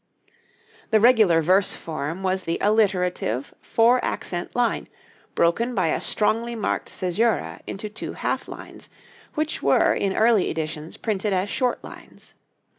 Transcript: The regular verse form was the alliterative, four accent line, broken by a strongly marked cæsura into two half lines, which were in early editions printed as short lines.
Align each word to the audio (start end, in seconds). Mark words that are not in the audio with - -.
The 0.89 0.99
regular 0.99 1.43
verse 1.43 1.75
form 1.75 2.23
was 2.23 2.41
the 2.41 2.57
alliterative, 2.59 3.53
four 3.61 4.03
accent 4.03 4.55
line, 4.55 4.87
broken 5.35 5.75
by 5.75 5.89
a 5.89 6.01
strongly 6.01 6.55
marked 6.55 6.89
cæsura 6.89 7.59
into 7.67 7.87
two 7.87 8.13
half 8.13 8.47
lines, 8.47 8.89
which 9.35 9.61
were 9.61 9.93
in 9.93 10.17
early 10.17 10.49
editions 10.49 10.97
printed 10.97 11.33
as 11.33 11.51
short 11.51 11.83
lines. 11.83 12.33